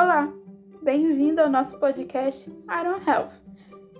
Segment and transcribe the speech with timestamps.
[0.00, 0.32] Olá,
[0.80, 3.32] bem-vindo ao nosso podcast Iron Health.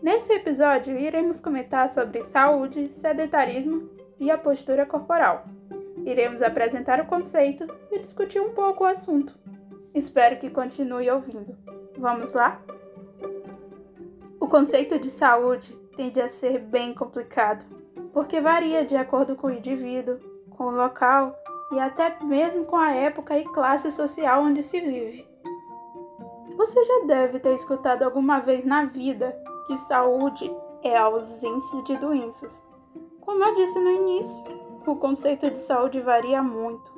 [0.00, 5.44] Nesse episódio, iremos comentar sobre saúde, sedentarismo e a postura corporal.
[6.04, 9.36] Iremos apresentar o conceito e discutir um pouco o assunto.
[9.92, 11.58] Espero que continue ouvindo.
[11.98, 12.62] Vamos lá?
[14.38, 17.66] O conceito de saúde tende a ser bem complicado,
[18.12, 20.20] porque varia de acordo com o indivíduo,
[20.50, 21.36] com o local
[21.72, 25.26] e até mesmo com a época e classe social onde se vive.
[26.58, 30.50] Você já deve ter escutado alguma vez na vida que saúde
[30.82, 32.60] é a ausência de doenças.
[33.20, 34.44] Como eu disse no início,
[34.84, 36.92] o conceito de saúde varia muito.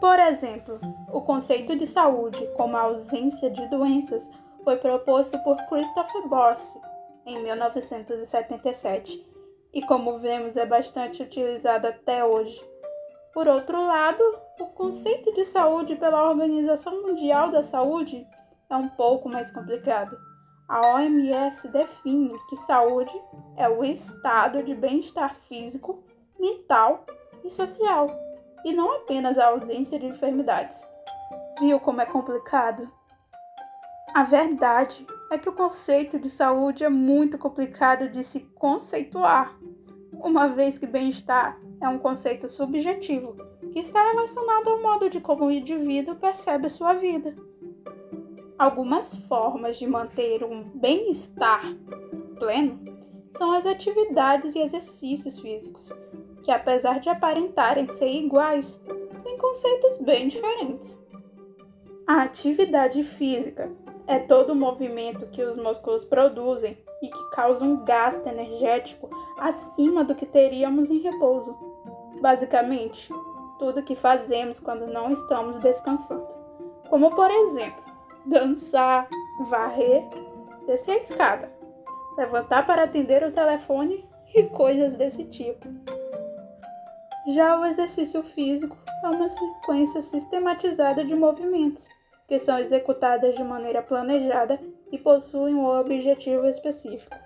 [0.00, 0.78] Por exemplo,
[1.12, 4.30] o conceito de saúde como a ausência de doenças
[4.62, 6.80] foi proposto por Christopher Borse
[7.26, 9.26] em 1977
[9.74, 12.64] e, como vemos, é bastante utilizado até hoje.
[13.34, 14.22] Por outro lado,
[14.60, 18.24] o conceito de saúde pela Organização Mundial da Saúde
[18.70, 20.16] é um pouco mais complicado.
[20.68, 23.12] A OMS define que saúde
[23.56, 26.04] é o estado de bem-estar físico,
[26.38, 27.04] mental
[27.44, 28.08] e social,
[28.64, 30.86] e não apenas a ausência de enfermidades.
[31.58, 32.88] Viu como é complicado?
[34.14, 39.58] A verdade é que o conceito de saúde é muito complicado de se conceituar,
[40.12, 43.36] uma vez que bem-estar é um conceito subjetivo
[43.72, 47.34] que está relacionado ao modo de como o indivíduo percebe sua vida.
[48.60, 51.62] Algumas formas de manter um bem-estar
[52.38, 52.78] pleno
[53.30, 55.90] são as atividades e exercícios físicos,
[56.42, 58.78] que apesar de aparentarem ser iguais,
[59.24, 61.02] têm conceitos bem diferentes.
[62.06, 63.72] A atividade física
[64.06, 70.04] é todo o movimento que os músculos produzem e que causa um gasto energético acima
[70.04, 71.56] do que teríamos em repouso.
[72.20, 73.10] Basicamente,
[73.58, 76.28] tudo que fazemos quando não estamos descansando.
[76.90, 77.79] Como, por exemplo,
[78.26, 79.08] dançar,
[79.48, 80.02] varrer,
[80.66, 81.52] descer a escada,
[82.16, 85.68] levantar para atender o telefone e coisas desse tipo.
[87.34, 91.88] Já o exercício físico é uma sequência sistematizada de movimentos
[92.26, 94.60] que são executadas de maneira planejada
[94.92, 97.16] e possuem um objetivo específico.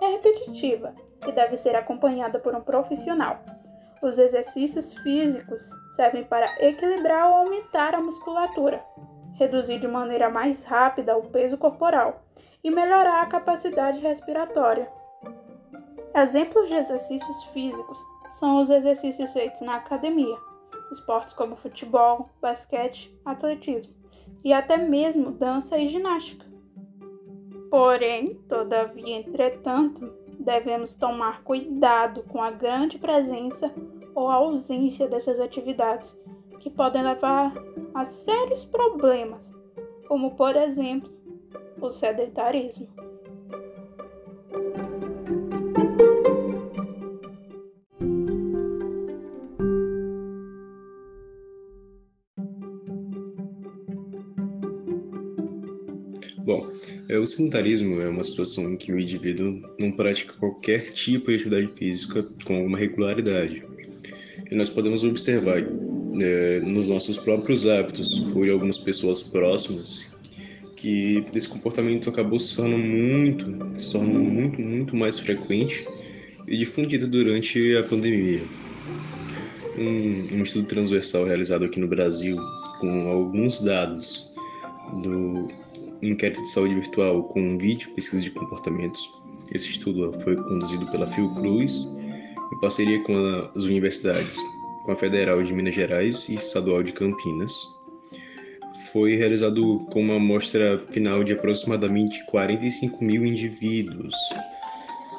[0.00, 0.94] É repetitiva
[1.28, 3.38] e deve ser acompanhada por um profissional.
[4.02, 8.82] Os exercícios físicos servem para equilibrar ou aumentar a musculatura,
[9.40, 12.22] reduzir de maneira mais rápida o peso corporal
[12.62, 14.86] e melhorar a capacidade respiratória.
[16.14, 17.98] Exemplos de exercícios físicos
[18.32, 20.36] são os exercícios feitos na academia,
[20.92, 23.94] esportes como futebol, basquete, atletismo
[24.44, 26.44] e até mesmo dança e ginástica.
[27.70, 33.72] Porém, todavia, entretanto, devemos tomar cuidado com a grande presença
[34.14, 36.20] ou ausência dessas atividades,
[36.60, 37.54] que podem levar
[37.94, 39.52] a sérios problemas,
[40.06, 41.10] como por exemplo
[41.80, 42.86] o sedentarismo.
[56.44, 56.70] Bom,
[57.08, 61.36] é, o sedentarismo é uma situação em que o indivíduo não pratica qualquer tipo de
[61.36, 63.64] atividade física com alguma regularidade.
[64.50, 65.62] E nós podemos observar
[66.20, 70.10] é, nos nossos próprios hábitos em algumas pessoas próximas
[70.80, 75.86] que esse comportamento acabou se tornando muito, se tornando muito, muito mais frequente
[76.48, 78.42] e difundido durante a pandemia.
[79.78, 82.36] Um, um estudo transversal realizado aqui no Brasil
[82.80, 84.32] com alguns dados
[85.02, 85.48] do
[86.02, 89.06] inquérito de saúde virtual com um vídeo pesquisa de comportamentos.
[89.52, 91.86] Esse estudo foi conduzido pela Fiocruz
[92.52, 93.14] em parceria com
[93.54, 94.38] as universidades,
[94.84, 97.52] com a Federal de Minas Gerais e Estadual de Campinas.
[98.92, 104.14] Foi realizado com uma amostra final de aproximadamente 45 mil indivíduos.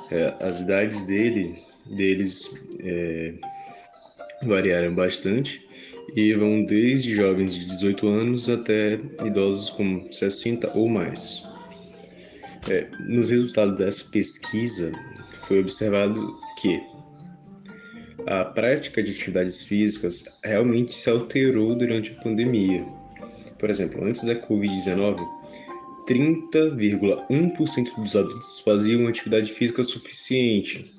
[0.09, 3.33] É, as idades dele, deles é,
[4.43, 5.65] variaram bastante
[6.15, 11.43] e vão desde jovens de 18 anos até idosos com 60 ou mais.
[12.69, 14.91] É, nos resultados dessa pesquisa,
[15.43, 16.81] foi observado que
[18.31, 22.85] a prática de atividades físicas realmente se alterou durante a pandemia.
[23.59, 25.19] Por exemplo, antes da Covid-19,
[26.07, 30.93] 30,1% dos adultos faziam atividade física suficiente.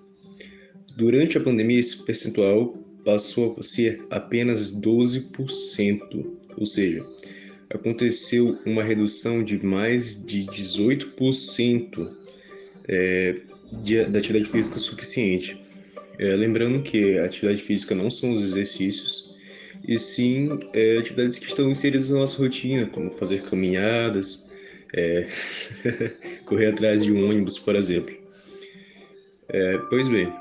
[0.95, 6.27] Durante a pandemia, esse percentual passou a ser apenas 12%,
[6.59, 7.03] ou seja,
[7.71, 12.13] aconteceu uma redução de mais de 18%
[12.87, 13.41] é,
[13.81, 15.72] de, da atividade física suficiente.
[16.19, 19.33] É, lembrando que a atividade física não são os exercícios
[19.87, 24.49] e sim é, atividades que estão inseridas na nossa rotina, como fazer caminhadas,
[24.95, 25.27] é,
[26.45, 28.15] correr atrás de um ônibus, por exemplo.
[29.49, 30.33] É, pois bem,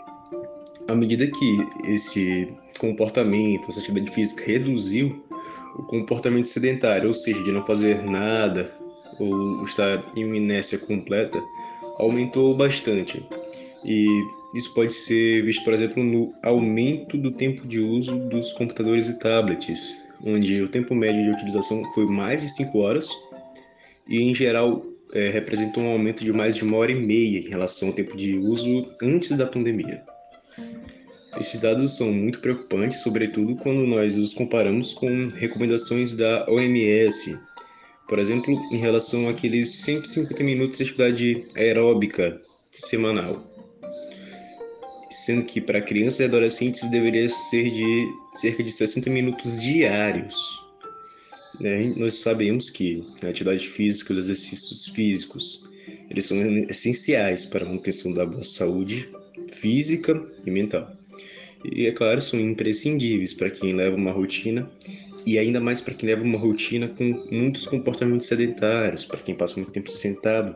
[0.88, 2.48] à medida que esse
[2.78, 5.24] comportamento, essa atividade física reduziu,
[5.76, 8.74] o comportamento sedentário, ou seja, de não fazer nada
[9.20, 11.42] ou estar em uma inércia completa,
[11.98, 13.26] aumentou bastante.
[13.84, 14.08] E
[14.56, 19.18] isso pode ser visto, por exemplo, no aumento do tempo de uso dos computadores e
[19.20, 23.10] tablets, onde o tempo médio de utilização foi mais de 5 horas
[24.08, 27.50] e, em geral, é, representou um aumento de mais de uma hora e meia em
[27.50, 30.04] relação ao tempo de uso antes da pandemia.
[31.40, 37.40] Esses dados são muito preocupantes, sobretudo quando nós os comparamos com recomendações da OMS,
[38.08, 43.51] por exemplo, em relação àqueles 150 minutos de atividade aeróbica semanal.
[45.12, 50.36] Sendo que para crianças e adolescentes deveria ser de cerca de 60 minutos diários.
[51.62, 55.70] É, nós sabemos que a atividade física, os exercícios físicos,
[56.10, 56.38] eles são
[56.70, 59.10] essenciais para a manutenção da boa saúde
[59.50, 60.92] física e mental.
[61.64, 64.72] E, é claro, são imprescindíveis para quem leva uma rotina
[65.26, 69.58] e ainda mais para quem leva uma rotina com muitos comportamentos sedentários, para quem passa
[69.58, 70.56] muito tempo sentado.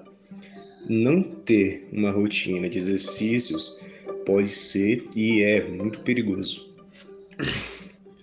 [0.90, 3.80] Não ter uma rotina de exercícios
[4.26, 6.74] pode ser e é muito perigoso.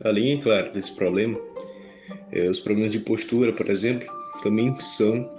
[0.02, 1.38] Além, é claro, desse problema,
[2.32, 4.08] é, os problemas de postura, por exemplo,
[4.42, 5.30] também são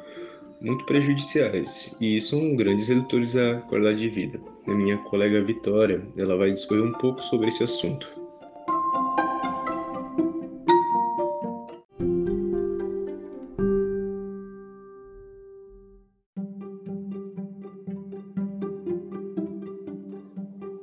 [0.62, 4.40] muito prejudiciais e são grandes redutores da qualidade de vida.
[4.66, 8.23] A minha colega Vitória, ela vai discorrer um pouco sobre esse assunto.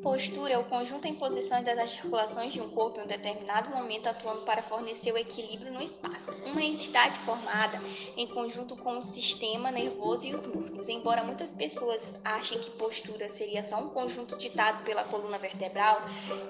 [0.02, 4.06] Postura é o conjunto em posições das articulações de um corpo em um determinado momento
[4.06, 6.34] atuando para fornecer o equilíbrio no espaço.
[6.46, 7.78] Uma entidade formada
[8.16, 10.88] em conjunto com o sistema nervoso e os músculos.
[10.88, 16.00] Embora muitas pessoas achem que postura seria só um conjunto ditado pela coluna vertebral,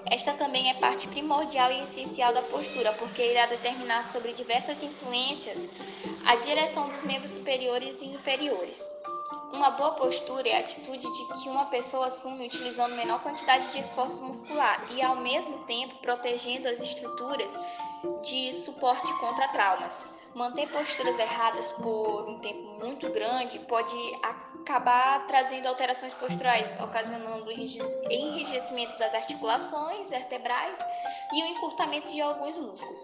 [0.05, 5.59] esta também é parte primordial e essencial da postura, porque irá determinar sobre diversas influências
[6.25, 8.81] a direção dos membros superiores e inferiores.
[9.53, 13.79] Uma boa postura é a atitude de que uma pessoa assume utilizando menor quantidade de
[13.79, 17.51] esforço muscular e, ao mesmo tempo, protegendo as estruturas
[18.23, 19.93] de suporte contra traumas.
[20.33, 28.97] Manter posturas erradas por um tempo muito grande pode acabar trazendo alterações posturais, ocasionando enrijecimento
[28.97, 30.79] das articulações vertebrais
[31.33, 33.03] e o encurtamento de alguns músculos.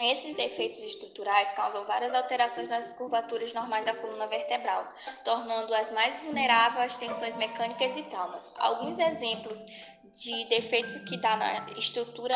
[0.00, 4.88] Esses defeitos estruturais causam várias alterações nas curvaturas normais da coluna vertebral,
[5.24, 8.52] tornando-as mais vulneráveis às tensões mecânicas e traumas.
[8.58, 9.64] Alguns exemplos
[10.12, 12.34] de defeitos que dá na estrutura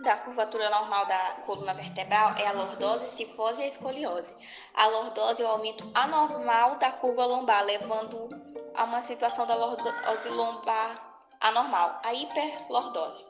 [0.00, 4.34] da curvatura normal da coluna vertebral é a lordose, cifose e a escoliose.
[4.74, 8.28] A lordose é o aumento anormal da curva lombar, levando
[8.74, 11.00] a uma situação da lordose lombar
[11.40, 13.24] anormal, a hiperlordose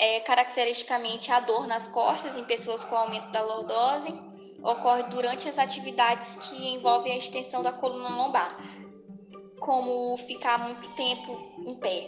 [0.00, 4.08] é, caracteristicamente a dor nas costas em pessoas com aumento da lordose
[4.62, 8.56] ocorre durante as atividades que envolvem a extensão da coluna lombar,
[9.58, 12.06] como ficar muito tempo em pé.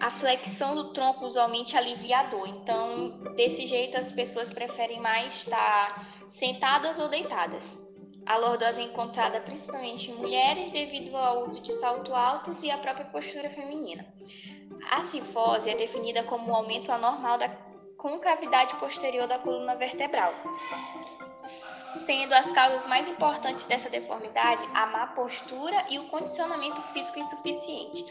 [0.00, 5.36] A flexão do tronco usualmente alivia a dor, então desse jeito as pessoas preferem mais
[5.36, 7.87] estar sentadas ou deitadas.
[8.28, 12.76] A lordose é encontrada principalmente em mulheres devido ao uso de saltos altos e à
[12.76, 14.04] própria postura feminina.
[14.90, 17.48] A cifose é definida como um aumento anormal da
[17.96, 20.34] concavidade posterior da coluna vertebral,
[22.04, 28.04] sendo as causas mais importantes dessa deformidade a má postura e o condicionamento físico insuficiente.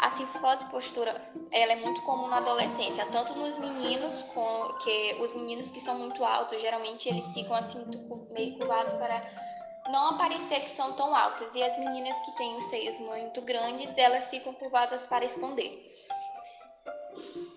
[0.00, 5.34] A cifose postura ela é muito comum na adolescência, tanto nos meninos, com, que os
[5.34, 7.84] meninos que são muito altos, geralmente eles ficam assim
[8.30, 9.47] meio curvados para
[9.88, 13.96] não aparecer que são tão altos, e as meninas que têm os seios muito grandes,
[13.96, 15.86] elas ficam curvadas para esconder.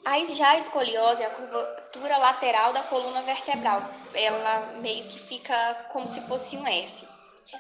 [0.04, 3.84] Aí já a escoliose é a curvatura lateral da coluna vertebral.
[4.14, 7.08] Ela meio que fica como se fosse um S.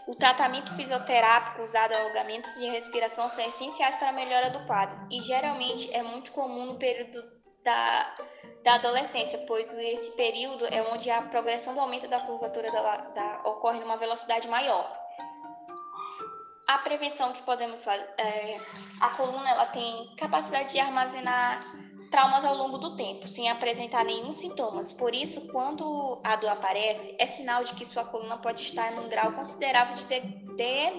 [0.07, 5.21] O tratamento fisioterápico usado alongamentos de respiração são essenciais para a melhora do quadro e
[5.21, 7.21] geralmente é muito comum no período
[7.63, 8.15] da,
[8.63, 13.41] da adolescência, pois esse período é onde a progressão do aumento da curvatura da, da,
[13.45, 14.89] ocorre numa velocidade maior.
[16.67, 18.59] A prevenção que podemos fazer, é,
[19.01, 21.61] a coluna ela tem capacidade de armazenar
[22.09, 24.91] traumas ao longo do tempo, sem apresentar nenhum sintomas.
[24.91, 28.99] Por isso, quando a dor aparece, é sinal de que sua coluna pode estar em
[28.99, 30.91] um grau considerável de, de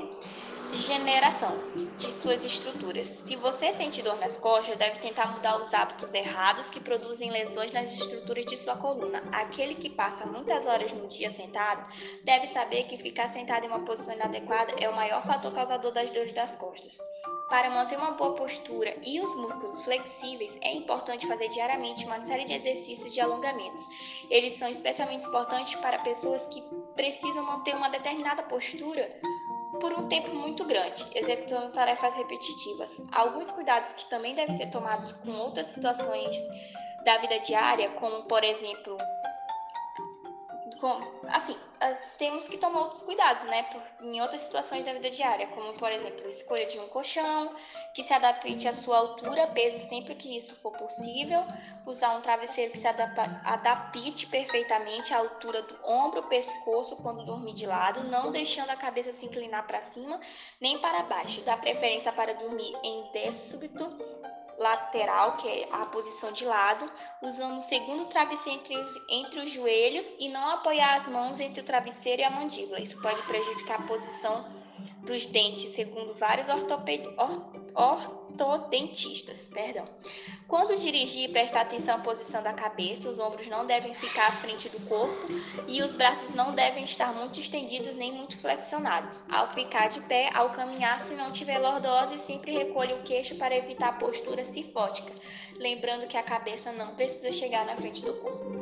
[0.73, 1.57] generação
[1.99, 3.07] de suas estruturas.
[3.07, 7.73] Se você sente dor nas costas, deve tentar mudar os hábitos errados que produzem lesões
[7.73, 9.23] nas estruturas de sua coluna.
[9.33, 11.87] Aquele que passa muitas horas no dia sentado
[12.25, 16.11] deve saber que ficar sentado em uma posição inadequada é o maior fator causador das
[16.11, 16.99] dores das costas.
[17.53, 22.47] Para manter uma boa postura e os músculos flexíveis, é importante fazer diariamente uma série
[22.47, 23.87] de exercícios de alongamentos.
[24.31, 26.63] Eles são especialmente importantes para pessoas que
[26.97, 29.07] precisam manter uma determinada postura
[29.83, 33.03] por um tempo muito grande, executando tarefas repetitivas.
[33.11, 36.37] Alguns cuidados que também devem ser tomados com outras situações
[37.05, 38.97] da vida diária, como por exemplo
[40.83, 43.63] com, assim, ah, temos que tomar outros cuidados, né?
[43.63, 47.55] Por, em outras situações da vida diária, como por exemplo, escolha de um colchão
[47.95, 51.45] que se adapte à sua altura, peso sempre que isso for possível,
[51.87, 57.65] usar um travesseiro que se adapte perfeitamente à altura do ombro, pescoço quando dormir de
[57.65, 60.19] lado, não deixando a cabeça se inclinar para cima
[60.61, 61.43] nem para baixo.
[61.43, 63.85] Dá preferência para dormir em décibito
[64.59, 66.91] lateral, que é a posição de lado,
[67.21, 68.77] usando o segundo travesseiro entre,
[69.09, 72.81] entre os joelhos e não apoiar as mãos entre o travesseiro e a mandíbula.
[72.81, 74.62] Isso pode prejudicar a posição
[75.03, 77.09] dos dentes, segundo vários ortoped...
[77.75, 79.49] ortodentistas.
[79.53, 79.85] Perdão.
[80.49, 84.69] Quando dirigir, prestar atenção à posição da cabeça, os ombros não devem ficar à frente
[84.69, 85.27] do corpo
[85.67, 89.25] e os braços não devem estar muito estendidos nem muito flexionados.
[89.31, 93.57] Ao ficar de pé, ao caminhar, se não tiver lordose, sempre recolha o queixo para
[93.57, 95.13] evitar a postura cifótica,
[95.57, 98.62] lembrando que a cabeça não precisa chegar na frente do corpo.